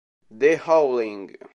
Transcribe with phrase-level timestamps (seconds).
[0.31, 1.35] The Howling